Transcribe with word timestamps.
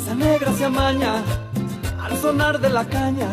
Esa 0.00 0.14
negra 0.14 0.50
se 0.54 0.64
amaña 0.64 1.22
al 2.02 2.16
sonar 2.16 2.58
de 2.58 2.70
la 2.70 2.86
caña, 2.86 3.28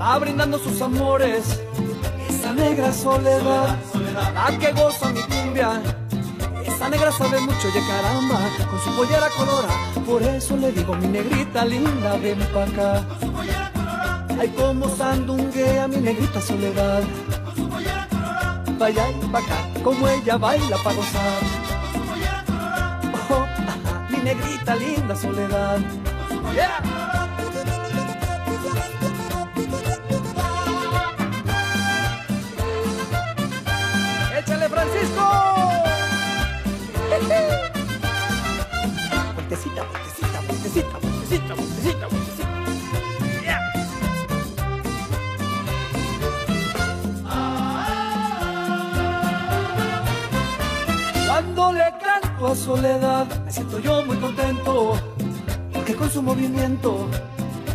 va 0.00 0.16
brindando 0.16 0.56
sus 0.56 0.80
amores. 0.80 1.60
Esa 2.28 2.52
negra 2.52 2.92
soledad, 2.92 3.76
la 4.32 4.58
que 4.58 4.72
goza 4.72 5.10
mi 5.10 5.20
cumbia. 5.22 5.82
Esa 6.64 6.88
negra 6.88 7.10
sabe 7.10 7.40
mucho 7.40 7.68
de 7.72 7.80
caramba, 7.80 8.38
con 8.70 8.80
su 8.80 8.96
pollera 8.96 9.28
colora. 9.36 9.74
Por 10.06 10.22
eso 10.22 10.56
le 10.56 10.70
digo, 10.70 10.94
mi 10.94 11.08
negrita 11.08 11.64
linda, 11.64 12.16
ven 12.16 12.38
pa' 12.54 12.62
acá. 12.62 13.04
Ay, 14.40 14.48
como 14.56 14.88
sandunguea 14.88 15.88
mi 15.88 15.96
negrita 15.96 16.40
soledad. 16.40 17.02
Vaya 18.78 19.10
y 19.10 19.26
pa' 19.26 19.38
acá, 19.40 19.68
como 19.82 20.06
ella 20.08 20.36
baila 20.38 20.76
pa' 20.76 20.92
gozar. 20.92 21.61
Negrita 24.22 24.76
linda 24.76 25.16
soledad. 25.16 25.80
Yeah. 26.54 26.80
¡Échale, 34.38 34.68
Francisco! 34.68 35.24
Vueltecita, 39.34 39.82
vueltecita, 39.82 40.40
vueltecita, 40.46 40.98
vueltecita, 40.98 41.54
vueltecita, 41.54 42.06
vueltecita. 42.08 42.51
Soledad, 52.54 53.26
me 53.44 53.50
siento 53.50 53.78
yo 53.78 54.04
muy 54.04 54.16
contento, 54.18 54.92
porque 55.72 55.94
con 55.94 56.10
su 56.10 56.22
movimiento, 56.22 57.08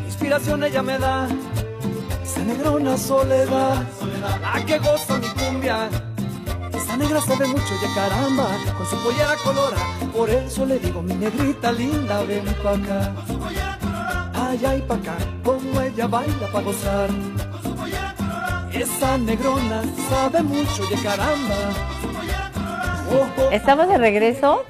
inspiración 0.05 0.63
ella 0.63 0.83
me 0.83 0.99
da. 0.99 1.27
Esa 2.23 2.41
negrona 2.41 2.95
Soledad, 2.95 3.83
la 4.41 4.65
que 4.65 4.77
goza 4.77 5.17
mi 5.17 5.27
cumbia. 5.29 5.89
Esa 6.73 6.95
negra 6.95 7.19
sabe 7.21 7.47
mucho 7.47 7.73
de 7.81 7.93
caramba, 7.95 8.47
con 8.77 8.87
su 8.87 8.97
pollera 9.03 9.35
colora. 9.43 9.77
Por 10.13 10.29
eso 10.29 10.65
le 10.65 10.77
digo, 10.77 11.01
mi 11.01 11.15
negrita 11.15 11.71
linda, 11.71 12.21
ven 12.23 12.45
pa' 12.61 12.75
acá. 12.75 13.13
Allá 14.33 14.75
y 14.75 14.81
pa' 14.83 14.95
acá, 14.95 15.17
como 15.43 15.81
ella 15.81 16.07
baila 16.07 16.51
pa' 16.51 16.61
gozar. 16.61 17.09
Esa 18.71 19.17
negrona 19.17 19.81
sabe 20.09 20.43
mucho 20.43 20.85
de 20.85 21.01
caramba. 21.01 21.96
Estamos 23.51 23.87
de 23.87 23.97
regreso 23.97 24.63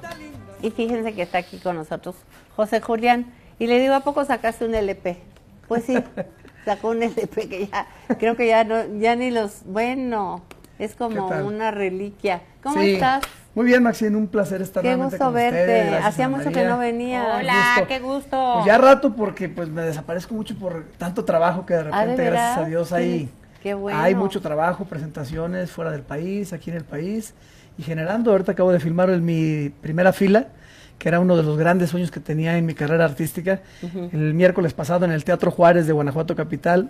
y 0.62 0.72
fíjense 0.72 1.14
que 1.14 1.22
está 1.24 1.40
aquí 1.40 1.58
con 1.58 1.76
nosotros 1.76 2.16
José 2.56 2.82
Julián. 2.82 3.34
Y 3.60 3.68
le 3.68 3.80
digo, 3.80 3.94
¿a 3.96 4.02
poco 4.02 4.24
sacaste 4.26 4.66
un 4.66 4.76
LP? 4.76 5.18
Pues 5.68 5.84
sí, 5.86 5.98
sacó 6.66 6.90
un 6.90 7.02
LP 7.04 7.50
que 7.50 7.68
ya, 7.68 7.88
creo 8.20 8.36
que 8.36 8.48
ya 8.48 8.64
no, 8.64 9.00
ya 9.00 9.16
ni 9.16 9.32
los, 9.32 9.64
bueno, 9.66 10.42
es 10.78 10.96
como 10.96 11.28
una 11.28 11.72
reliquia. 11.72 12.42
¿Cómo 12.62 12.82
Sí. 12.82 12.94
estás? 12.96 13.24
Muy 13.56 13.66
bien, 13.66 13.82
Maxine, 13.82 14.16
un 14.16 14.28
placer 14.28 14.62
estar 14.62 14.84
Qué 14.84 14.90
nuevamente 14.90 15.16
gusto 15.18 15.26
con 15.26 15.34
ustedes. 15.36 15.54
verte. 15.68 15.90
Gracias, 15.90 16.06
Hacía 16.06 16.30
mucho 16.30 16.52
que 16.52 16.64
no 16.64 16.78
venía. 16.78 17.38
Hola, 17.40 17.54
gusto. 17.78 17.88
qué 17.88 18.00
gusto. 18.00 18.52
Pues 18.56 18.66
ya 18.68 18.78
rato 18.78 19.16
porque 19.16 19.50
pues 19.50 19.68
me 19.70 19.82
desaparezco 19.82 20.36
mucho 20.36 20.56
por 20.60 20.86
tanto 21.00 21.26
trabajo 21.26 21.66
que 21.66 21.74
de 21.74 21.80
Ah, 21.80 21.84
¿de 21.84 21.92
repente, 22.12 22.26
gracias 22.26 22.58
a 22.60 22.66
Dios, 22.66 22.94
hay, 22.94 23.30
Qué 23.62 23.74
bueno. 23.74 24.00
hay 24.00 24.16
mucho 24.16 24.42
trabajo, 24.42 24.86
presentaciones 24.86 25.72
fuera 25.72 25.92
del 25.92 26.02
país, 26.02 26.54
aquí 26.54 26.70
en 26.70 26.78
el 26.78 26.84
país 26.84 27.34
y 27.78 27.84
generando. 27.84 28.32
Ahorita 28.32 28.52
acabo 28.54 28.72
de 28.72 28.80
filmar 28.80 29.10
en 29.10 29.24
mi 29.26 29.70
primera 29.82 30.14
fila, 30.14 30.48
que 31.00 31.10
era 31.10 31.20
uno 31.20 31.36
de 31.38 31.44
los 31.44 31.58
grandes 31.58 31.90
sueños 31.92 32.12
que 32.12 32.20
tenía 32.20 32.58
en 32.58 32.66
mi 32.66 32.74
carrera 32.74 33.06
artística. 33.06 33.62
El 34.12 34.34
miércoles 34.34 34.74
pasado 34.74 35.06
en 35.06 35.12
el 35.12 35.24
Teatro 35.24 35.52
Juárez 35.52 35.86
de 35.88 35.94
Guanajuato 35.94 36.36
Capital, 36.36 36.90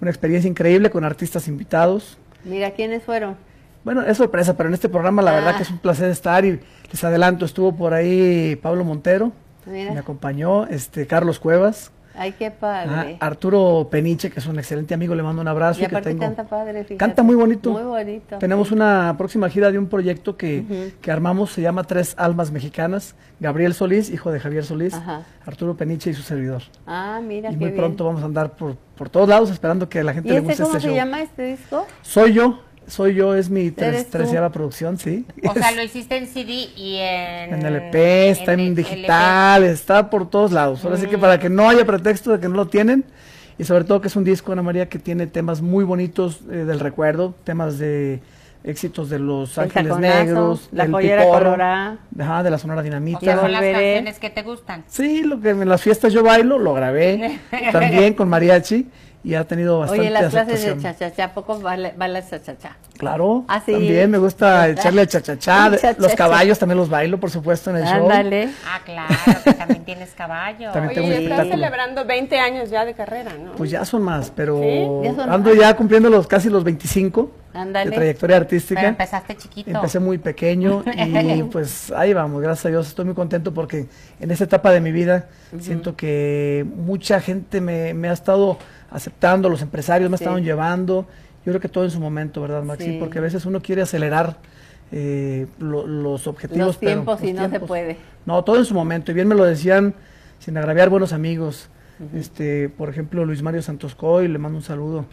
una 0.00 0.10
experiencia 0.10 0.48
increíble 0.48 0.90
con 0.90 1.04
artistas 1.04 1.48
invitados. 1.48 2.18
Mira, 2.44 2.70
¿quiénes 2.72 3.02
fueron? 3.02 3.36
Bueno, 3.84 4.02
es 4.02 4.16
sorpresa, 4.16 4.56
pero 4.56 4.68
en 4.68 4.74
este 4.74 4.88
programa 4.88 5.22
la 5.22 5.32
verdad 5.32 5.52
Ah. 5.54 5.56
que 5.56 5.62
es 5.62 5.70
un 5.70 5.78
placer 5.78 6.10
estar 6.10 6.44
y 6.44 6.60
les 6.90 7.04
adelanto, 7.04 7.44
estuvo 7.44 7.74
por 7.74 7.94
ahí 7.94 8.56
Pablo 8.62 8.84
Montero, 8.84 9.32
Mira. 9.66 9.92
me 9.92 9.98
acompañó 10.00 10.66
este 10.66 11.06
Carlos 11.06 11.38
Cuevas, 11.38 11.90
Ay, 12.18 12.32
qué 12.32 12.46
ah, 12.46 12.52
padre. 12.58 13.16
Arturo 13.20 13.88
Peniche, 13.90 14.30
que 14.30 14.40
es 14.40 14.46
un 14.46 14.58
excelente 14.58 14.92
amigo, 14.94 15.14
le 15.14 15.22
mando 15.22 15.40
un 15.40 15.48
abrazo. 15.48 15.78
y 15.78 15.82
que 15.82 15.86
aparte 15.86 16.10
tengo- 16.10 16.20
canta 16.22 16.44
padre, 16.44 16.82
fíjate. 16.84 16.96
Canta 16.96 17.22
muy 17.22 17.36
bonito. 17.36 17.70
Muy 17.70 17.82
bonito. 17.82 18.38
Tenemos 18.38 18.72
una 18.72 19.14
próxima 19.16 19.48
gira 19.48 19.70
de 19.70 19.78
un 19.78 19.86
proyecto 19.86 20.36
que, 20.36 20.92
que 21.00 21.10
armamos, 21.12 21.52
se 21.52 21.62
llama 21.62 21.84
Tres 21.84 22.14
Almas 22.18 22.50
Mexicanas, 22.50 23.14
Gabriel 23.40 23.74
Solís, 23.74 24.10
hijo 24.10 24.30
de 24.32 24.40
Javier 24.40 24.64
Solís, 24.64 24.94
Ajá. 24.94 25.22
Arturo 25.46 25.76
Peniche 25.76 26.10
y 26.10 26.14
su 26.14 26.22
servidor. 26.22 26.62
Ah, 26.86 27.20
mira, 27.22 27.50
y 27.50 27.52
qué 27.52 27.58
muy 27.58 27.68
bien. 27.70 27.76
pronto 27.80 28.04
vamos 28.04 28.22
a 28.22 28.26
andar 28.26 28.56
por, 28.56 28.76
por 28.96 29.08
todos 29.08 29.28
lados 29.28 29.50
esperando 29.50 29.88
que 29.88 30.02
la 30.02 30.12
gente 30.12 30.28
¿Y 30.28 30.32
le 30.32 30.38
este 30.38 30.48
guste 30.48 30.62
cómo 30.64 30.76
este 30.76 30.88
se 30.88 30.88
show. 30.88 30.96
llama 30.96 31.22
este 31.22 31.42
disco? 31.44 31.86
Soy 32.02 32.32
yo, 32.32 32.60
soy 32.88 33.14
yo, 33.14 33.34
es 33.34 33.50
mi 33.50 33.70
tres, 33.70 34.08
treceava 34.08 34.50
producción, 34.50 34.98
sí. 34.98 35.24
O 35.46 35.52
sea, 35.54 35.70
lo 35.76 35.82
hiciste 35.82 36.16
en 36.16 36.26
CD 36.26 36.68
y 36.76 36.96
en... 36.96 37.54
En 37.54 37.66
LP, 37.66 38.30
está 38.30 38.54
en, 38.54 38.74
digital, 38.74 39.64
está 39.64 40.10
por 40.10 40.28
todos 40.28 40.52
lados. 40.52 40.84
Ahora 40.84 40.96
sí 40.96 41.06
que 41.06 41.18
para 41.18 41.38
que 41.38 41.48
no 41.48 41.68
haya 41.68 41.84
pretexto 41.84 42.32
de 42.32 42.40
que 42.40 42.48
no 42.48 42.56
lo 42.56 42.66
tienen, 42.66 43.04
y 43.58 43.64
sobre 43.64 43.84
todo 43.84 44.00
que 44.00 44.08
es 44.08 44.16
un 44.16 44.24
disco, 44.24 44.52
Ana 44.52 44.62
María, 44.62 44.88
que 44.88 44.98
tiene 44.98 45.26
temas 45.26 45.60
muy 45.60 45.84
bonitos 45.84 46.40
eh, 46.50 46.64
del 46.64 46.80
recuerdo, 46.80 47.34
temas 47.44 47.78
de 47.78 48.20
éxitos 48.64 49.08
de 49.10 49.18
Los 49.18 49.56
El 49.56 49.64
Ángeles 49.64 49.88
Taconazo, 49.88 50.24
Negros, 50.24 50.68
La 50.72 50.84
del 50.84 50.92
Joyera 50.92 51.22
Piporro, 51.22 51.44
Colorada. 51.44 51.98
ajá, 52.18 52.42
de 52.42 52.50
la 52.50 52.58
Sonora 52.58 52.82
Dinamita. 52.82 53.18
O 53.18 53.20
sea, 53.20 53.40
son 53.40 53.52
las 53.52 53.62
canciones 53.62 54.18
que 54.18 54.30
te 54.30 54.42
gustan. 54.42 54.84
Sí, 54.88 55.22
lo 55.22 55.40
que 55.40 55.50
en 55.50 55.68
las 55.68 55.80
fiestas 55.82 56.12
yo 56.12 56.22
bailo, 56.22 56.58
lo 56.58 56.74
grabé 56.74 57.38
también 57.72 58.14
con 58.14 58.28
mariachi 58.28 58.88
y 59.24 59.34
ha 59.34 59.44
tenido 59.44 59.80
bastante 59.80 60.02
Oye, 60.02 60.10
las 60.10 60.30
clases 60.30 60.64
de 60.64 60.78
cha-cha-cha, 60.80 61.24
¿a 61.24 61.34
poco 61.34 61.58
bailas 61.60 62.30
cha-cha-cha? 62.30 62.76
Claro, 62.96 63.44
Ah, 63.48 63.60
sí. 63.64 63.72
también 63.72 64.10
me 64.10 64.18
gusta 64.18 64.68
echarle 64.68 65.02
el 65.02 65.08
chachachá, 65.08 65.66
El 65.66 65.72
de- 65.72 65.78
cha-cha-cha. 65.78 66.02
los 66.02 66.14
caballos 66.14 66.58
también 66.58 66.78
los 66.78 66.88
bailo, 66.88 67.18
por 67.18 67.30
supuesto, 67.30 67.70
en 67.70 67.76
el 67.78 67.84
show. 67.84 68.02
Ándale. 68.10 68.48
Ah, 68.66 68.80
claro, 68.84 69.14
que 69.44 69.52
también 69.54 69.84
tienes 69.84 70.10
caballo. 70.12 70.70
También 70.72 70.94
tengo 70.94 71.08
Oye, 71.08 71.22
estás 71.24 71.48
celebrando 71.48 72.04
20 72.04 72.38
años 72.38 72.70
ya 72.70 72.84
de 72.84 72.94
carrera, 72.94 73.32
¿no? 73.42 73.52
Pues 73.52 73.70
ya 73.70 73.84
son 73.84 74.02
más, 74.02 74.32
pero 74.34 74.60
¿Sí? 74.60 74.86
Ya 75.04 75.14
son 75.14 75.30
ando 75.30 75.50
más. 75.50 75.58
ya 75.58 75.74
cumpliendo 75.76 76.10
los 76.10 76.26
casi 76.26 76.48
los 76.48 76.62
25 76.64 77.30
Ándale. 77.54 77.90
de 77.90 77.96
trayectoria 77.96 78.36
artística. 78.36 78.80
Pero 78.80 78.90
empezaste 78.90 79.36
chiquito. 79.36 79.70
Empecé 79.70 79.98
muy 80.00 80.18
pequeño 80.18 80.82
y 80.96 81.42
pues 81.44 81.90
ahí 81.92 82.12
vamos, 82.12 82.42
gracias 82.42 82.66
a 82.66 82.68
Dios 82.68 82.88
estoy 82.88 83.04
muy 83.06 83.14
contento 83.14 83.52
porque 83.54 83.86
en 84.20 84.30
esta 84.30 84.44
etapa 84.44 84.70
de 84.70 84.80
mi 84.80 84.92
vida 84.92 85.28
siento 85.60 85.96
que 85.96 86.66
mucha 86.76 87.20
gente 87.20 87.60
me, 87.60 87.94
me 87.94 88.08
ha 88.08 88.12
estado 88.12 88.58
aceptando, 88.90 89.48
los 89.48 89.62
empresarios 89.62 90.10
me 90.10 90.16
Sí. 90.18 90.24
estaban 90.24 90.44
llevando, 90.44 91.06
yo 91.44 91.52
creo 91.52 91.60
que 91.60 91.68
todo 91.68 91.84
en 91.84 91.90
su 91.90 92.00
momento, 92.00 92.42
¿verdad, 92.42 92.62
Maxi? 92.62 92.84
Sí. 92.84 92.96
Porque 93.00 93.18
a 93.18 93.22
veces 93.22 93.44
uno 93.46 93.60
quiere 93.60 93.82
acelerar 93.82 94.36
eh, 94.90 95.46
lo- 95.58 95.86
los 95.86 96.26
objetivos. 96.26 96.66
Los 96.66 96.76
pero 96.78 96.92
tiempos 96.92 97.20
los 97.20 97.28
y 97.30 97.32
no 97.34 97.48
se 97.50 97.60
puede. 97.60 97.96
No, 98.24 98.42
todo 98.44 98.56
en 98.56 98.64
su 98.64 98.74
momento, 98.74 99.10
y 99.10 99.14
bien 99.14 99.28
me 99.28 99.34
lo 99.34 99.44
decían 99.44 99.94
sin 100.38 100.56
agraviar 100.56 100.88
buenos 100.88 101.12
amigos, 101.12 101.68
este 102.14 102.68
por 102.68 102.88
ejemplo 102.88 103.24
Luis 103.24 103.42
Mario 103.42 103.60
Santos 103.62 103.94
Coy, 103.94 104.28
le 104.28 104.38
mando 104.38 104.56
un 104.58 104.62
saludo, 104.64 105.04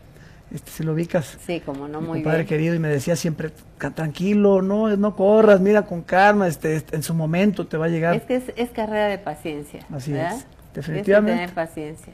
este 0.54 0.72
si 0.72 0.84
lo 0.84 0.94
ubicas. 0.94 1.38
Sí, 1.46 1.60
como 1.66 1.88
no, 1.88 2.02
mi 2.02 2.08
muy 2.08 2.22
bien. 2.22 2.46
querido 2.46 2.76
y 2.76 2.80
me 2.80 2.88
decía 2.88 3.16
siempre 3.16 3.50
"Ca- 3.78 3.92
tranquilo 3.92 4.62
no 4.62 4.96
no 4.96 5.16
corras 5.16 5.60
mira 5.60 5.84
con 5.84 6.02
calma 6.02 6.48
este, 6.48 6.76
este, 6.76 6.96
en 6.96 7.04
su 7.04 7.14
momento 7.14 7.66
te 7.68 7.78
va 7.78 7.86
a 7.86 7.90
llegar 7.90 8.16
Es 8.16 8.24
que 8.24 8.36
es, 8.36 8.44
es 8.56 8.70
carrera 8.70 9.08
de 9.08 9.18
paciencia. 9.18 9.82
Así 9.92 10.12
¿verdad? 10.14 10.36
es, 10.38 10.46
Tienes 10.46 10.48
que 10.74 10.82
definitivamente. 10.82 11.34
tener 11.40 11.54
paciencia. 11.56 12.14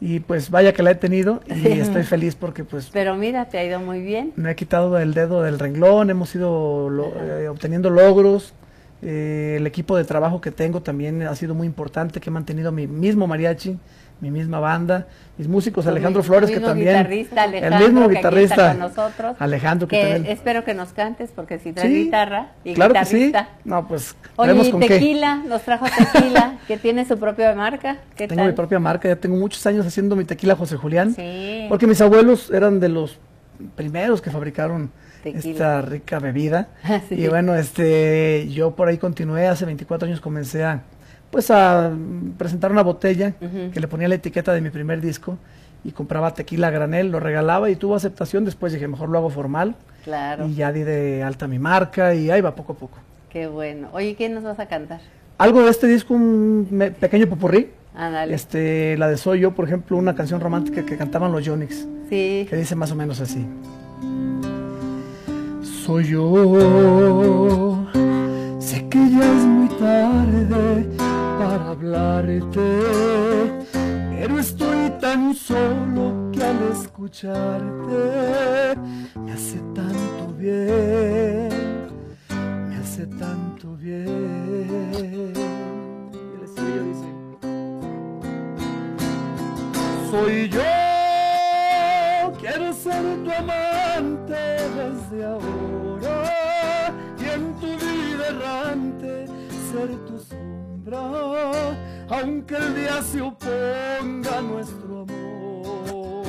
y 0.00 0.20
pues 0.20 0.50
vaya 0.50 0.72
que 0.72 0.82
la 0.82 0.90
he 0.92 0.94
tenido 0.94 1.40
y 1.46 1.66
estoy 1.80 2.02
feliz 2.04 2.34
porque 2.36 2.64
pues 2.64 2.90
Pero 2.92 3.16
mira, 3.16 3.46
te 3.46 3.58
ha 3.58 3.64
ido 3.64 3.80
muy 3.80 4.00
bien. 4.02 4.32
me 4.36 4.50
he 4.52 4.54
quitado 4.56 4.98
el 4.98 5.12
dedo 5.14 5.42
del 5.42 5.58
renglón 5.58 6.10
hemos 6.10 6.34
ido 6.34 6.88
lo- 6.90 7.12
eh, 7.20 7.48
obteniendo 7.48 7.90
logros 7.90 8.52
eh, 9.02 9.56
el 9.58 9.66
equipo 9.66 9.96
de 9.96 10.04
trabajo 10.04 10.40
que 10.40 10.50
tengo 10.50 10.80
también 10.80 11.22
ha 11.22 11.34
sido 11.34 11.54
muy 11.54 11.66
importante 11.66 12.20
que 12.20 12.30
he 12.30 12.32
mantenido 12.32 12.72
mi 12.72 12.86
mismo 12.86 13.26
mariachi 13.26 13.78
mi 14.20 14.30
misma 14.30 14.58
banda 14.60 15.06
mis 15.36 15.48
músicos 15.48 15.86
Alejandro 15.88 16.22
mi- 16.22 16.28
Flores 16.28 16.50
que 16.50 16.60
también 16.60 16.88
guitarrista, 16.88 17.44
el 17.46 17.74
mismo 17.92 18.08
que 18.08 18.14
guitarrista 18.16 18.68
con 18.70 18.78
nosotros, 18.78 19.36
Alejandro 19.40 19.88
que, 19.88 19.96
Que 20.00 20.02
también 20.14 20.32
espero 20.32 20.64
que 20.64 20.72
nos 20.74 20.92
cantes 20.92 21.30
porque 21.34 21.58
si 21.58 21.72
traes 21.72 21.90
Sí, 21.92 22.04
guitarra 22.04 22.52
y 22.62 22.74
claro 22.74 22.94
que 22.94 23.04
sí 23.04 23.26
guitarrista. 23.26 23.48
no 23.64 23.88
pues 23.88 24.14
Oye, 24.36 24.70
con 24.70 24.80
qué. 24.80 24.88
tequila, 24.88 25.36
nos 25.46 25.62
trajo 25.62 25.86
tequila, 25.86 26.58
que 26.68 26.76
tiene 26.78 27.04
su 27.04 27.18
propia 27.18 27.52
marca. 27.54 27.98
¿Qué 28.16 28.28
Tengo 28.28 28.40
tal? 28.42 28.50
mi 28.50 28.56
propia 28.56 28.78
marca, 28.78 29.08
ya 29.08 29.16
tengo 29.16 29.36
muchos 29.36 29.66
años 29.66 29.84
haciendo 29.84 30.14
mi 30.16 30.24
tequila 30.24 30.54
José 30.56 30.76
Julián. 30.76 31.12
Sí. 31.14 31.66
Porque 31.68 31.86
mis 31.88 32.00
abuelos 32.00 32.50
eran 32.52 32.78
de 32.80 32.88
los 32.88 33.18
primeros 33.76 34.20
que 34.22 34.30
fabricaron 34.30 34.90
Tequila. 35.22 35.52
esta 35.52 35.82
rica 35.82 36.18
bebida. 36.20 36.68
Sí. 37.08 37.16
Y 37.16 37.28
bueno, 37.28 37.54
este, 37.56 38.48
yo 38.50 38.72
por 38.76 38.88
ahí 38.88 38.98
continué, 38.98 39.46
hace 39.48 39.64
24 39.64 40.06
años 40.06 40.20
comencé 40.20 40.64
a, 40.64 40.82
pues 41.34 41.50
a 41.50 41.90
presentar 42.38 42.70
una 42.70 42.84
botella 42.84 43.34
que 43.72 43.80
le 43.80 43.88
ponía 43.88 44.06
la 44.06 44.14
etiqueta 44.14 44.52
de 44.54 44.60
mi 44.60 44.70
primer 44.70 45.00
disco 45.00 45.36
y 45.82 45.90
compraba 45.90 46.32
tequila 46.32 46.68
a 46.68 46.70
granel, 46.70 47.10
lo 47.10 47.18
regalaba 47.18 47.68
y 47.70 47.74
tuvo 47.74 47.96
aceptación. 47.96 48.44
Después 48.44 48.72
dije, 48.72 48.86
mejor 48.86 49.08
lo 49.08 49.18
hago 49.18 49.30
formal 49.30 49.74
Claro, 50.04 50.46
y 50.46 50.54
ya 50.54 50.70
di 50.70 50.84
de 50.84 51.24
alta 51.24 51.48
mi 51.48 51.58
marca 51.58 52.14
y 52.14 52.30
ahí 52.30 52.40
va 52.40 52.54
poco 52.54 52.74
a 52.74 52.76
poco. 52.76 52.98
qué 53.30 53.48
bueno. 53.48 53.88
Oye, 53.92 54.14
¿quién 54.14 54.32
nos 54.32 54.44
vas 54.44 54.60
a 54.60 54.66
cantar? 54.66 55.00
Algo 55.38 55.64
de 55.64 55.70
este 55.72 55.88
disco, 55.88 56.14
un 56.14 56.68
me- 56.70 56.92
pequeño 56.92 57.26
popurrí 57.26 57.70
Ándale. 57.96 58.32
Este, 58.32 58.96
la 58.96 59.08
de 59.08 59.16
Soy 59.16 59.40
Yo, 59.40 59.50
por 59.56 59.64
ejemplo, 59.66 59.96
una 59.96 60.14
canción 60.14 60.40
romántica 60.40 60.86
que 60.86 60.96
cantaban 60.96 61.32
los 61.32 61.44
Yonix, 61.44 61.86
Sí. 62.08 62.46
que 62.48 62.54
dice 62.56 62.76
más 62.76 62.92
o 62.92 62.94
menos 62.94 63.20
así. 63.20 63.44
Soy 65.62 66.04
yo, 66.04 67.86
sé 68.58 68.88
que 68.88 68.98
ya 69.10 69.24
es 69.36 69.44
muy 69.44 69.68
tarde 69.78 70.86
pero 72.52 74.38
estoy 74.38 74.90
tan 75.00 75.34
solo 75.34 76.30
que 76.32 76.42
al 76.42 76.58
escucharte 76.72 78.74
me 79.16 79.32
hace 79.32 79.58
tanto 79.74 80.32
bien, 80.36 81.88
me 82.68 82.76
hace 82.76 83.06
tanto 83.06 83.76
bien. 83.76 85.32
Soy 90.10 90.48
yo, 90.48 90.60
quiero 92.40 92.72
ser 92.72 93.02
tu 93.24 93.30
amante 93.32 94.34
desde 94.76 95.24
ahora 95.24 96.92
y 97.18 97.24
en 97.34 97.52
tu 97.54 97.66
vida 97.66 98.28
errante 98.28 99.26
ser 99.72 99.88
tu 100.06 100.16
sombra, 100.20 101.02
aunque 102.08 102.56
el 102.56 102.74
día 102.74 103.02
se 103.02 103.20
oponga 103.20 104.40
nuestro 104.42 105.02
amor. 105.02 106.24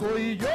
Soy 0.00 0.36
yo 0.36 0.48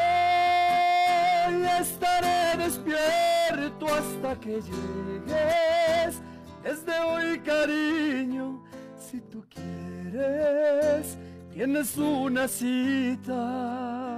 y 1.52 1.82
estaré 1.82 2.58
despierto 2.64 3.86
hasta 3.88 4.40
que 4.40 4.62
llegues. 4.62 6.22
Desde 6.64 7.00
hoy, 7.00 7.40
cariño, 7.40 8.62
si 8.98 9.22
tú 9.22 9.44
quieres, 9.50 11.18
tienes 11.52 11.98
una 11.98 12.48
cita. 12.48 14.09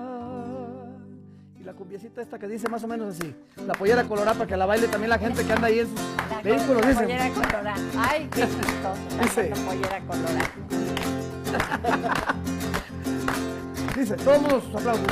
Y 1.62 1.64
la 1.64 1.74
cumbiecita 1.74 2.24
esta 2.24 2.40
que 2.40 2.48
dice 2.48 2.68
más 2.70 2.84
o 2.84 2.88
menos 2.88 3.16
así. 3.16 3.36
La 3.68 3.74
pollera 3.74 4.04
colorada 4.06 4.34
para 4.34 4.48
que 4.48 4.58
la 4.58 4.66
baile 4.66 4.88
también 4.88 5.12
la 5.12 5.20
gente 5.20 5.46
que 5.46 5.54
anda 5.54 5.68
ahí 5.68 5.80
en 5.80 5.88
sus 5.88 6.44
vehículos. 6.44 6.88
Dice. 6.88 7.04
Pollera 7.04 7.30
colorada. 7.30 7.76
Ay, 8.00 8.30
qué 8.32 8.42
chistoso. 8.42 8.98
Dice. 9.22 9.50
La 9.50 9.56
pollera 9.58 10.00
colorada. 10.08 10.42
Dice, 13.96 14.16
todos 14.16 14.64
sus 14.64 14.76
aplausos. 14.76 15.06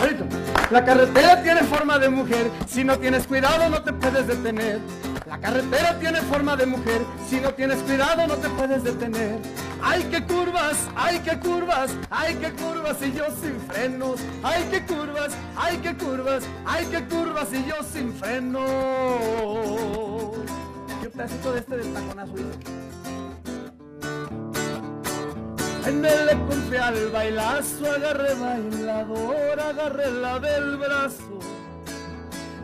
Ahorita. 0.00 0.24
La 0.70 0.84
carretera 0.84 1.42
tiene 1.42 1.62
forma 1.64 1.98
de 1.98 2.08
mujer, 2.10 2.48
si 2.68 2.84
no 2.84 2.98
tienes 2.98 3.26
cuidado 3.26 3.68
no 3.68 3.82
te 3.82 3.92
puedes 3.92 4.28
detener. 4.28 4.78
La 5.26 5.38
carretera 5.38 5.98
tiene 5.98 6.20
forma 6.20 6.54
de 6.54 6.66
mujer, 6.66 7.00
si 7.28 7.40
no 7.40 7.52
tienes 7.52 7.78
cuidado 7.78 8.28
no 8.28 8.36
te 8.36 8.48
puedes 8.50 8.84
detener. 8.84 9.40
Ay, 9.82 10.02
qué 10.10 10.24
curvas, 10.24 10.88
ay, 10.96 11.20
qué 11.20 11.38
curvas, 11.38 11.90
ay, 12.10 12.34
qué 12.36 12.52
curvas 12.52 12.96
y 13.02 13.12
yo 13.12 13.24
sin 13.40 13.60
frenos. 13.60 14.20
Ay, 14.42 14.66
qué 14.70 14.84
curvas, 14.84 15.32
ay, 15.56 15.78
qué 15.78 15.94
curvas, 15.96 16.44
ay, 16.66 16.86
qué 16.90 17.04
curvas 17.06 17.48
y 17.52 17.64
yo 17.64 17.76
sin 17.92 18.12
frenos. 18.14 18.68
Y 21.02 21.06
un 21.06 21.52
de 21.52 21.58
este 21.58 21.76
del 21.76 21.92
taconazo. 21.94 22.34
En 25.86 26.04
el 26.04 26.28
encontré 26.28 26.78
al 26.78 27.08
bailazo, 27.10 27.90
agarré 27.90 28.34
bailador, 28.34 29.60
agarré 29.60 30.10
la 30.10 30.38
del 30.38 30.76
brazo, 30.76 31.38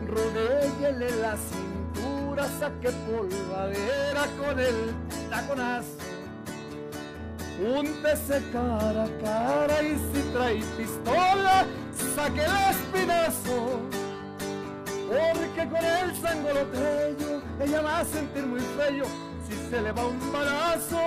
rodéguele 0.05 1.09
la 1.21 1.35
cintura, 1.35 2.47
saqué 2.59 2.91
polvadera 2.91 4.27
con 4.37 4.59
el 4.59 4.93
taconazo. 5.31 6.04
Úntese 7.59 8.41
cara 8.51 9.03
a 9.05 9.23
cara 9.23 9.81
y 9.81 9.95
si 10.13 10.21
trae 10.33 10.57
pistola, 10.77 11.65
saque 12.15 12.41
el 12.43 12.55
espinazo. 12.71 13.79
Porque 15.07 15.69
con 15.69 15.85
el 15.85 16.15
sangolotello 16.17 17.41
ella 17.61 17.81
va 17.81 17.99
a 17.99 18.05
sentir 18.05 18.45
muy 18.45 18.59
feo 18.59 19.05
si 19.47 19.53
se 19.69 19.81
le 19.81 19.91
va 19.91 20.05
un 20.07 20.33
balazo. 20.33 20.99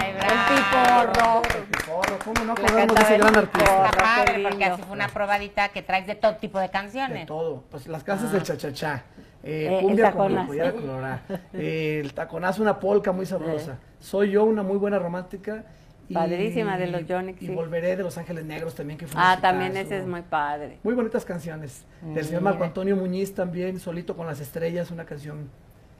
Ay, 0.00 0.10
El 0.10 0.16
bravo. 0.16 1.42
piporro. 1.42 1.42
Porro, 1.86 2.18
¿cómo 2.24 2.44
no 2.44 2.52
acordamos 2.52 2.94
de 2.96 3.02
ese 3.02 3.16
gran 3.18 3.28
el 3.34 3.38
artista? 3.40 3.58
piporro. 3.64 3.84
Está 3.86 3.98
padre, 4.02 4.42
porque 4.48 4.64
así 4.64 4.82
fue 4.82 4.92
una 4.92 5.08
probadita 5.08 5.68
que 5.70 5.82
traes 5.82 6.06
de 6.06 6.14
todo 6.16 6.36
tipo 6.36 6.58
de 6.58 6.64
De 6.66 6.70
canciones. 6.70 7.26
todo. 7.26 7.64
Pues 7.70 7.86
las 7.86 8.04
clases 8.04 8.30
del 8.32 8.42
cha-cha-cha. 8.42 9.04
Eh, 9.42 9.66
Eh, 9.66 9.78
el 9.78 9.84
cumbia 9.84 10.04
taconazo. 10.10 10.46
pollera 10.48 10.72
colorada. 10.72 11.22
Eh, 11.54 12.00
el 12.02 12.12
taconazo, 12.14 12.62
una 12.62 12.78
polca 12.80 13.12
muy 13.12 13.26
sabrosa. 13.26 13.78
Soy 14.00 14.30
yo, 14.32 14.44
una 14.44 14.62
muy 14.62 14.76
buena 14.78 14.98
romántica. 14.98 15.64
y- 16.08 16.14
Padrísima 16.14 16.78
de 16.78 16.86
los 16.86 17.06
Yonix, 17.06 17.42
Y 17.42 17.46
sí. 17.48 17.54
volveré 17.54 17.94
de 17.94 18.02
Los 18.02 18.16
Ángeles 18.16 18.44
Negros 18.46 18.74
también, 18.74 18.98
que 18.98 19.06
fue 19.06 19.20
un 19.20 19.26
Ah, 19.26 19.38
también 19.42 19.76
ese 19.76 19.98
es 19.98 20.06
muy 20.06 20.22
padre. 20.22 20.78
Muy 20.82 20.94
bonitas 20.94 21.24
canciones. 21.26 21.84
Del 22.00 22.24
señor 22.24 22.40
Marco 22.42 22.64
Antonio 22.64 22.96
Muñiz 22.96 23.34
también, 23.34 23.78
Solito 23.78 24.16
con 24.16 24.26
las 24.26 24.40
Estrellas, 24.40 24.90
una 24.90 25.04
canción 25.04 25.50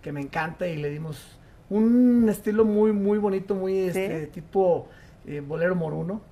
que 0.01 0.11
me 0.13 0.21
encanta 0.23 0.67
y 0.67 0.77
le 0.79 0.89
dimos 0.89 1.39
un 1.69 2.27
estilo 2.31 2.65
muy, 2.65 2.93
muy 2.93 3.19
bonito, 3.19 3.55
muy 3.55 3.79
este, 3.81 4.27
tipo 4.29 4.89
eh, 5.27 5.41
bolero 5.47 5.75
moruno. 5.77 6.23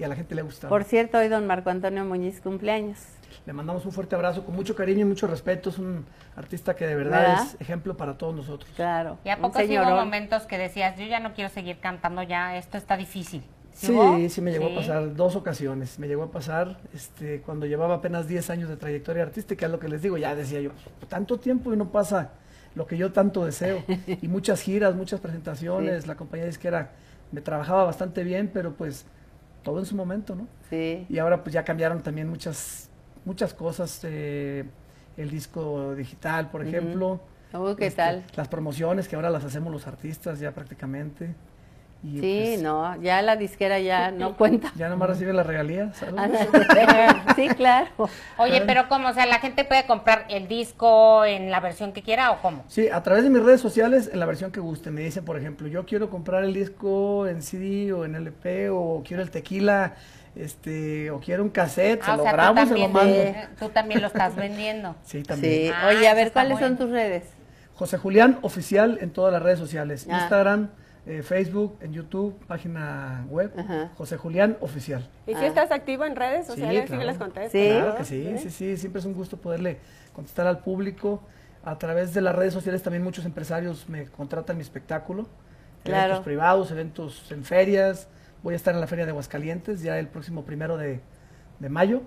Y 0.00 0.04
a 0.04 0.08
la 0.08 0.16
gente 0.16 0.34
le 0.34 0.40
gusta. 0.40 0.66
Por 0.66 0.84
cierto, 0.84 1.18
hoy 1.18 1.28
don 1.28 1.46
Marco 1.46 1.68
Antonio 1.68 2.06
Muñiz 2.06 2.40
cumpleaños. 2.40 2.96
Le 3.44 3.52
mandamos 3.52 3.84
un 3.84 3.92
fuerte 3.92 4.14
abrazo 4.16 4.42
con 4.46 4.54
mucho 4.56 4.74
cariño 4.74 5.02
y 5.02 5.04
mucho 5.04 5.26
respeto. 5.26 5.68
Es 5.68 5.78
un 5.78 6.06
artista 6.36 6.74
que 6.74 6.86
de 6.86 6.94
verdad 6.94 7.20
¿Verdad? 7.20 7.42
es 7.46 7.60
ejemplo 7.60 7.94
para 7.98 8.16
todos 8.16 8.34
nosotros. 8.34 8.70
Claro. 8.76 9.18
¿Y 9.26 9.28
a 9.28 9.36
un 9.36 9.42
poco 9.42 9.58
sí 9.60 9.78
hubo 9.78 9.90
momentos 9.90 10.44
que 10.44 10.56
decías, 10.56 10.98
yo 10.98 11.04
ya 11.04 11.20
no 11.20 11.34
quiero 11.34 11.50
seguir 11.50 11.80
cantando 11.80 12.22
ya, 12.22 12.56
esto 12.56 12.78
está 12.78 12.96
difícil? 12.96 13.42
Sí, 13.74 14.30
sí 14.30 14.40
me 14.40 14.52
llegó 14.52 14.68
Sí. 14.68 14.72
a 14.72 14.76
pasar 14.76 15.14
dos 15.14 15.36
ocasiones. 15.36 15.98
Me 15.98 16.08
llegó 16.08 16.22
a 16.22 16.30
pasar 16.30 16.78
este, 16.94 17.42
cuando 17.42 17.66
llevaba 17.66 17.96
apenas 17.96 18.26
10 18.26 18.48
años 18.48 18.70
de 18.70 18.78
trayectoria 18.78 19.22
artística, 19.22 19.66
es 19.66 19.72
lo 19.72 19.78
que 19.78 19.88
les 19.88 20.00
digo, 20.00 20.16
ya 20.16 20.34
decía 20.34 20.62
yo, 20.62 20.70
tanto 21.08 21.38
tiempo 21.38 21.74
y 21.74 21.76
no 21.76 21.90
pasa 21.92 22.30
lo 22.74 22.86
que 22.86 22.96
yo 22.96 23.12
tanto 23.12 23.44
deseo. 23.44 23.82
y 24.22 24.28
muchas 24.28 24.62
giras, 24.62 24.94
muchas 24.94 25.20
presentaciones, 25.20 26.02
Sí. 26.04 26.08
la 26.08 26.14
compañía 26.16 26.46
disquera 26.46 26.92
me 27.32 27.42
trabajaba 27.42 27.84
bastante 27.84 28.24
bien, 28.24 28.50
pero 28.52 28.72
pues 28.72 29.04
todo 29.62 29.78
en 29.78 29.86
su 29.86 29.96
momento, 29.96 30.34
¿no? 30.34 30.48
Sí. 30.68 31.06
Y 31.08 31.18
ahora 31.18 31.42
pues 31.42 31.52
ya 31.52 31.64
cambiaron 31.64 32.02
también 32.02 32.28
muchas, 32.28 32.90
muchas 33.24 33.54
cosas, 33.54 34.00
eh, 34.04 34.64
el 35.16 35.30
disco 35.30 35.94
digital, 35.94 36.50
por 36.50 36.66
ejemplo. 36.66 37.20
Oh, 37.52 37.74
¿qué 37.76 37.86
este, 37.86 37.96
tal? 37.96 38.24
Las 38.36 38.48
promociones 38.48 39.08
que 39.08 39.16
ahora 39.16 39.30
las 39.30 39.44
hacemos 39.44 39.72
los 39.72 39.86
artistas 39.86 40.38
ya 40.38 40.52
prácticamente. 40.52 41.34
Y, 42.02 42.18
Sí, 42.18 42.42
pues, 42.52 42.62
no, 42.62 42.96
ya 43.02 43.20
la 43.20 43.36
disquera 43.36 43.78
ya 43.78 44.10
no 44.10 44.34
cuenta. 44.36 44.72
Ya 44.74 44.88
nomás 44.88 45.10
recibe 45.10 45.34
la 45.34 45.42
regalía. 45.42 45.92
saludos. 45.92 46.30
sí, 47.36 47.48
claro. 47.48 47.88
Oye, 48.38 48.62
pero 48.66 48.88
¿cómo? 48.88 49.08
O 49.08 49.12
sea, 49.12 49.26
¿la 49.26 49.38
gente 49.38 49.64
puede 49.64 49.84
comprar 49.84 50.24
el 50.30 50.48
disco 50.48 51.24
en 51.26 51.50
la 51.50 51.60
versión 51.60 51.92
que 51.92 52.02
quiera 52.02 52.30
o 52.30 52.40
cómo? 52.40 52.64
Sí, 52.68 52.88
a 52.88 53.02
través 53.02 53.24
de 53.24 53.30
mis 53.30 53.42
redes 53.42 53.60
sociales, 53.60 54.08
en 54.12 54.18
la 54.18 54.24
versión 54.26 54.50
que 54.50 54.60
guste. 54.60 54.90
Me 54.90 55.02
dicen, 55.02 55.24
por 55.26 55.36
ejemplo, 55.36 55.68
yo 55.68 55.84
quiero 55.84 56.08
comprar 56.08 56.42
el 56.44 56.54
disco 56.54 57.26
en 57.26 57.42
CD 57.42 57.92
o 57.92 58.04
en 58.06 58.14
LP, 58.14 58.70
o 58.70 59.02
quiero 59.06 59.22
el 59.22 59.30
tequila, 59.30 59.94
este, 60.36 61.10
o 61.10 61.20
quiero 61.20 61.42
un 61.42 61.50
cassette, 61.50 62.02
se 62.02 62.10
Ah, 62.10 62.14
o 62.14 62.16
lo 62.18 62.22
sea, 62.22 62.32
grabo 62.32 62.54
se 62.54 62.60
lo 62.62 62.68
también, 62.68 62.92
mando. 62.92 63.14
eh, 63.14 63.48
tú 63.58 63.68
también 63.68 64.00
lo 64.00 64.06
estás 64.06 64.36
vendiendo. 64.36 64.96
Sí, 65.04 65.22
también. 65.22 65.66
Sí. 65.66 65.72
Ah, 65.74 65.88
Oye, 65.88 66.08
a 66.08 66.14
ver, 66.14 66.32
¿cuáles 66.32 66.58
son 66.58 66.78
tus 66.78 66.88
redes? 66.90 67.24
José 67.74 67.98
Julián 67.98 68.38
Oficial 68.42 68.98
en 69.00 69.10
todas 69.10 69.32
las 69.32 69.42
redes 69.42 69.58
sociales. 69.58 70.06
Ah. 70.10 70.20
Instagram, 70.22 70.70
eh, 71.06 71.22
Facebook, 71.22 71.76
en 71.80 71.92
YouTube, 71.92 72.38
página 72.46 73.24
web. 73.28 73.52
Ajá. 73.56 73.90
José 73.96 74.16
Julián 74.16 74.56
Oficial. 74.60 75.08
¿Y 75.26 75.34
si 75.34 75.44
Ah. 75.44 75.46
estás 75.46 75.70
activo 75.72 76.04
en 76.04 76.14
redes 76.16 76.46
Sí, 76.46 76.52
sociales? 76.52 76.82
¿Sí, 76.82 76.86
claro. 76.88 77.04
les 77.04 77.18
contestas? 77.18 77.52
Sí. 77.52 77.68
Claro 77.70 77.96
que 77.96 78.04
sí, 78.04 78.34
sí, 78.38 78.50
sí, 78.50 78.76
siempre 78.76 79.00
es 79.00 79.06
un 79.06 79.14
gusto 79.14 79.36
poderle 79.38 79.78
contestar 80.14 80.46
al 80.46 80.58
público. 80.60 81.22
A 81.64 81.78
través 81.78 82.14
de 82.14 82.20
las 82.22 82.34
redes 82.34 82.54
sociales 82.54 82.82
también 82.82 83.02
muchos 83.04 83.24
empresarios 83.24 83.88
me 83.88 84.06
contratan 84.06 84.56
mi 84.56 84.62
espectáculo. 84.62 85.26
Claro. 85.84 86.04
Eventos 86.04 86.24
privados, 86.24 86.70
eventos 86.70 87.32
en 87.32 87.44
ferias. 87.44 88.08
Voy 88.42 88.54
a 88.54 88.56
estar 88.56 88.74
en 88.74 88.80
la 88.80 88.86
Feria 88.86 89.04
de 89.04 89.10
Aguascalientes 89.10 89.82
ya 89.82 89.98
el 89.98 90.08
próximo 90.08 90.44
primero 90.44 90.76
de, 90.78 91.00
de 91.58 91.68
mayo. 91.68 92.02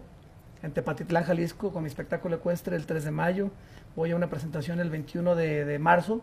En 0.64 0.72
Tepatitlán, 0.72 1.24
Jalisco, 1.26 1.72
con 1.74 1.84
mi 1.84 1.88
espectáculo 1.90 2.36
ecuestre 2.38 2.76
el 2.76 2.86
3 2.86 3.04
de 3.04 3.12
mayo. 3.12 3.52
Voy 3.96 4.12
a 4.12 4.16
una 4.16 4.30
presentación 4.30 4.80
el 4.80 4.90
21 4.90 5.36
de, 5.36 5.66
de 5.66 5.78
marzo 5.78 6.22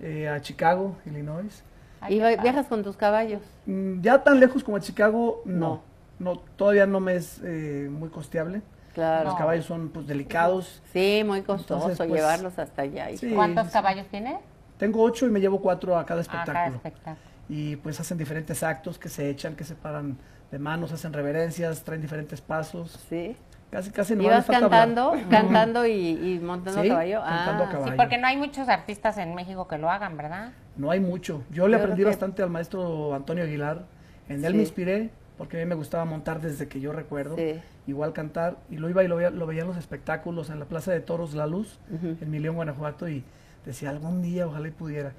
eh, 0.00 0.28
a 0.28 0.40
Chicago, 0.40 0.96
Illinois. 1.06 1.64
Ay, 2.00 2.16
¿Y 2.16 2.42
viajas 2.42 2.66
con 2.66 2.82
tus 2.82 2.96
caballos? 2.96 3.42
Mm, 3.66 4.00
Ya 4.00 4.22
tan 4.22 4.40
lejos 4.40 4.62
como 4.64 4.76
a 4.76 4.80
Chicago, 4.80 5.42
no. 5.44 5.82
No. 6.18 6.34
no. 6.34 6.38
todavía 6.56 6.86
no 6.86 7.00
me 7.00 7.16
es 7.16 7.40
eh, 7.44 7.88
muy 7.90 8.08
costeable. 8.08 8.62
Claro. 8.94 9.26
Los 9.30 9.34
caballos 9.38 9.64
son 9.66 9.90
pues 9.90 10.06
delicados. 10.06 10.82
Sí, 10.92 11.22
muy 11.24 11.42
costoso 11.42 11.74
Entonces, 11.88 11.98
pues, 11.98 12.10
llevarlos 12.20 12.58
hasta 12.58 12.82
allá. 12.82 13.08
sí. 13.16 13.32
¿Cuántos 13.34 13.68
caballos 13.68 14.06
tiene? 14.08 14.38
Tengo 14.78 15.02
ocho 15.02 15.26
y 15.26 15.30
me 15.30 15.40
llevo 15.40 15.60
cuatro 15.60 15.96
a 15.96 16.04
cada 16.06 16.20
Ah, 16.22 16.24
cada 16.24 16.40
espectáculo. 16.42 16.76
espectáculo. 16.76 17.28
y 17.48 17.76
pues 17.76 17.98
hacen 18.00 18.18
diferentes 18.18 18.62
actos 18.62 18.98
que 18.98 19.08
se 19.08 19.28
echan, 19.30 19.54
que 19.56 19.64
se 19.64 19.74
paran 19.74 20.18
de 20.50 20.58
manos, 20.58 20.92
hacen 20.92 21.12
reverencias, 21.12 21.82
traen 21.84 22.00
diferentes 22.00 22.40
pasos. 22.40 22.98
Sí. 23.08 23.36
Casi, 23.70 23.90
casi 23.90 24.16
no 24.16 24.22
¿Ibas 24.22 24.46
cantando, 24.46 25.12
cantando 25.30 25.86
y, 25.86 25.92
y 25.92 26.40
montando 26.40 26.82
Sí, 26.82 26.88
caballo? 26.88 27.20
cantando 27.22 27.64
a 27.64 27.66
Ah, 27.66 27.70
caballo. 27.70 27.90
Sí, 27.92 27.96
porque 27.98 28.16
no 28.18 28.26
hay 28.26 28.36
muchos 28.38 28.68
artistas 28.68 29.18
en 29.18 29.34
México 29.34 29.68
que 29.68 29.76
lo 29.78 29.90
hagan, 29.90 30.16
¿verdad? 30.16 30.52
No 30.76 30.90
hay 30.90 31.00
mucho. 31.00 31.42
Yo 31.50 31.68
le 31.68 31.76
Yo 31.76 31.82
aprendí 31.82 32.02
que- 32.02 32.06
bastante 32.08 32.42
al 32.42 32.50
maestro 32.50 33.14
Antonio 33.14 33.44
Aguilar. 33.44 33.84
En 34.28 34.44
él 34.44 34.52
Sí. 34.52 34.56
me 34.56 34.62
inspiré 34.62 35.10
porque 35.36 35.56
a 35.58 35.60
mí 35.60 35.66
me 35.66 35.74
gustaba 35.74 36.04
montar 36.06 36.40
desde 36.40 36.66
que 36.68 36.80
yo 36.80 36.92
recuerdo. 36.92 37.36
Sí. 37.36 37.60
Igual 37.86 38.12
cantar. 38.14 38.56
Y 38.70 38.76
lo 38.78 38.88
iba 38.88 39.04
y 39.04 39.08
lo 39.08 39.16
veía, 39.16 39.30
lo 39.30 39.46
veía 39.46 39.62
en 39.62 39.68
los 39.68 39.76
espectáculos 39.76 40.48
en 40.50 40.58
la 40.58 40.64
Plaza 40.64 40.90
de 40.92 41.00
Toros 41.00 41.34
La 41.34 41.46
Luz, 41.46 41.78
en 41.90 42.30
Milión, 42.30 42.54
Guanajuato. 42.56 43.08
Y 43.08 43.22
decía, 43.66 43.90
algún 43.90 44.22
día 44.22 44.46
ojalá 44.46 44.68
y 44.68 44.70
pudiera. 44.72 45.12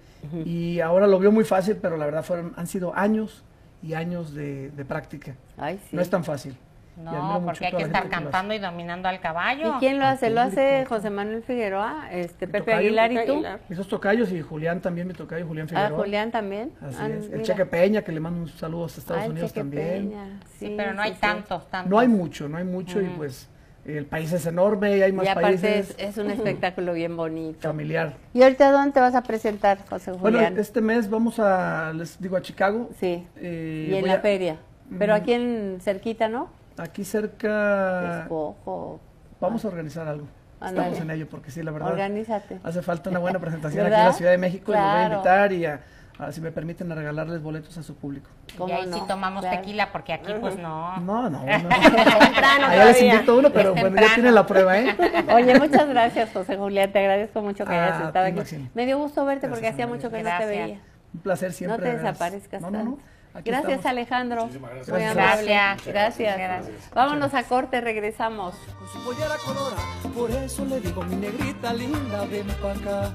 Y 0.43 0.79
ahora 0.79 1.05
lo 1.07 1.19
veo 1.19 1.31
muy 1.31 1.43
fácil, 1.45 1.77
pero 1.77 1.97
la 1.97 2.05
verdad 2.05 2.23
fueron, 2.23 2.53
han 2.55 2.65
sido 2.67 2.95
años 2.95 3.43
y 3.83 3.93
años 3.93 4.33
de, 4.33 4.71
de 4.71 4.85
práctica. 4.85 5.35
Ay, 5.57 5.79
sí. 5.89 5.95
No 5.95 6.01
es 6.01 6.09
tan 6.09 6.23
fácil. 6.23 6.55
No, 6.99 7.41
porque 7.45 7.67
hay 7.67 7.71
que 7.73 7.83
estar 7.83 8.09
cantando 8.09 8.53
y 8.53 8.59
dominando 8.59 9.07
al 9.07 9.19
caballo. 9.19 9.75
¿Y 9.75 9.79
quién 9.79 9.99
lo 9.99 10.05
hace? 10.05 10.29
Lo 10.29 10.41
hace. 10.41 10.85
José 10.87 11.09
Manuel 11.09 11.43
Figueroa, 11.43 12.09
este 12.11 12.45
Pepe 12.47 12.59
tocayo. 12.59 12.77
Aguilar 12.79 13.11
y 13.11 13.25
tú. 13.25 13.43
Dos 13.69 13.87
tocayos 13.87 14.31
y 14.31 14.41
Julián 14.41 14.81
también, 14.81 15.07
mi 15.07 15.13
tocayo 15.13 15.45
Julián 15.47 15.67
Ah, 15.67 15.69
Figueroa. 15.69 15.97
Julián 15.99 16.31
también. 16.31 16.71
Así 16.81 16.97
Ah, 16.99 17.07
es. 17.09 17.29
El. 17.31 17.41
Cheque 17.43 17.65
Peña, 17.65 18.01
que 18.01 18.11
le 18.11 18.19
mando 18.19 18.41
un 18.41 18.47
saludo 18.49 18.85
hasta 18.85 18.99
Estados 18.99 19.23
Ah, 19.23 19.29
Unidos 19.29 19.49
Cheque 19.51 19.59
también. 19.61 20.09
Peña, 20.09 20.39
Sí, 20.57 20.73
pero 20.75 20.93
no 20.93 21.01
hay 21.01 21.13
sí, 21.13 21.19
tantos, 21.21 21.69
tantos. 21.69 21.89
No 21.89 21.99
hay 21.99 22.07
mucho, 22.07 22.49
no 22.49 22.57
hay 22.57 22.65
mucho 22.65 23.01
y 23.01 23.05
pues 23.05 23.49
el 23.85 24.05
país 24.05 24.31
es 24.33 24.45
enorme 24.45 24.97
y 24.97 25.01
hay 25.01 25.11
más 25.13 25.25
Y 25.25 25.29
aparte 25.29 25.53
es, 25.55 25.61
países. 25.61 25.95
es 25.97 26.17
un 26.17 26.29
espectáculo 26.31 26.93
bien 26.93 27.15
bonito. 27.15 27.59
familiar. 27.67 28.13
¿Y 28.33 28.43
ahorita 28.43 28.71
dónde 28.71 28.91
te 28.91 28.99
vas 28.99 29.15
a 29.15 29.23
presentar, 29.23 29.79
José 29.89 30.11
Bueno, 30.11 30.37
Julián? 30.39 30.57
este 30.59 30.81
mes 30.81 31.09
vamos 31.09 31.39
a, 31.39 31.93
les 31.93 32.21
digo, 32.21 32.35
a 32.35 32.41
Chicago. 32.41 32.89
Sí. 32.99 33.25
Eh, 33.37 33.87
y 33.89 33.95
en 33.95 34.05
la 34.05 34.15
a- 34.15 34.19
feria. 34.19 34.57
Pero 34.97 35.13
aquí 35.13 35.33
en 35.33 35.77
cerquita, 35.81 36.27
¿no? 36.27 36.49
Aquí 36.79 37.03
cerca 37.03 38.21
Escojo. 38.24 39.00
vamos 39.39 39.65
a 39.65 39.67
organizar 39.67 40.07
algo. 40.07 40.27
Estamos 40.65 41.00
en 41.00 41.12
ello 41.12 41.27
porque 41.29 41.51
sí, 41.51 41.63
la 41.63 41.71
verdad. 41.71 41.91
Organízate. 41.91 42.59
Hace 42.63 42.81
falta 42.81 43.09
una 43.09 43.19
buena 43.19 43.39
presentación 43.39 43.86
aquí 43.86 43.95
en 43.95 44.05
la 44.05 44.13
Ciudad 44.13 44.31
de 44.31 44.38
México 44.38 44.71
y 44.71 44.75
los 44.75 44.83
voy 44.83 44.93
a 45.01 45.05
invitar 45.05 45.53
y 45.53 45.65
a, 45.65 45.79
a, 46.17 46.31
si 46.33 46.41
me 46.41 46.51
permiten 46.51 46.91
a 46.91 46.95
regalarles 46.95 47.41
boletos 47.41 47.77
a 47.77 47.83
su 47.83 47.95
público. 47.95 48.29
Y 48.53 48.57
¿Cómo 48.57 48.74
ahí 48.74 48.86
no? 48.86 48.98
sí 48.98 49.03
tomamos 49.07 49.41
Claro. 49.41 49.57
tequila, 49.57 49.91
porque 49.91 50.12
aquí 50.13 50.33
pues 50.39 50.57
no. 50.57 50.98
No, 51.00 51.29
no, 51.29 51.39
no. 51.45 51.45
Temprano 51.45 52.65
Allá 52.67 52.86
les 52.86 53.01
invito 53.01 53.38
uno, 53.38 53.50
pero 53.51 53.74
bueno, 53.74 53.95
ya 54.01 54.13
tienen 54.15 54.36
la 54.36 54.45
prueba, 54.45 54.77
¿eh? 54.79 54.95
Oye, 55.33 55.57
muchas 55.59 55.88
gracias, 55.88 56.31
José 56.33 56.57
Julián. 56.57 56.91
Te 56.91 57.00
agradezco 57.00 57.41
mucho 57.41 57.65
que 57.65 57.74
hayas 57.74 58.07
estado 58.07 58.25
ti, 58.25 58.31
aquí. 58.31 58.39
Maxine. 58.39 58.69
Me 58.74 58.86
dio 58.86 58.98
gusto 58.98 59.24
verte 59.25 59.48
porque 59.48 59.67
hacía 59.67 59.88
mucho 59.88 60.09
que 60.09 60.24
no 60.24 60.29
te 60.38 60.45
veía. 60.45 60.79
Un 61.13 61.21
placer 61.21 61.53
siempre. 61.53 61.77
no 61.77 61.83
te 61.83 61.98
desaparezcas 62.03 62.62
No, 62.62 62.69
no, 62.69 62.83
no. 62.83 63.00
Aquí 63.39 63.50
Gracias, 63.51 63.72
estamos. 63.77 63.86
Alejandro. 63.98 64.41
Muchísimas 64.48 64.72
Muy 64.72 64.81
gracias. 64.84 65.17
amable. 65.17 65.46
Gracias. 65.51 65.88
Gracias. 65.88 66.38
Gracias. 66.38 66.89
Vámonos 66.93 67.34
a 67.34 67.43
corte, 67.43 67.79
regresamos. 67.81 68.55
con 68.77 68.88
su 68.89 69.05
pollera 69.05 69.36
colora. 69.46 69.77
Por 70.13 70.31
eso 70.31 70.65
le 70.65 70.79
digo, 70.81 71.01
mi 71.03 71.15
negrita 71.15 71.74
linda, 71.74 72.25
ven 72.25 72.48
pa' 72.62 72.72
acá. 72.72 73.13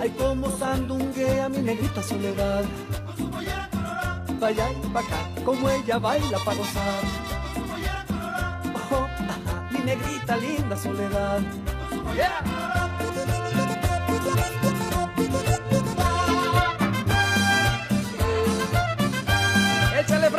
Ay, 0.00 0.10
como 0.10 0.50
sandunguea 0.50 1.48
mi 1.48 1.58
negrita 1.58 2.02
soledad. 2.02 2.64
Pa' 4.40 4.46
allá 4.48 4.66
y 4.72 4.88
pa' 4.88 5.00
acá, 5.00 5.18
como 5.44 5.70
ella 5.70 5.98
baila 5.98 6.38
pa' 6.44 6.54
gozar. 6.54 7.04
Oh, 8.90 9.04
ajá, 9.04 9.68
mi 9.70 9.78
negrita 9.78 10.36
linda 10.36 10.76
soledad. 10.76 11.40
Yeah. 12.14 12.71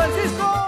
Francisco. 0.04 0.63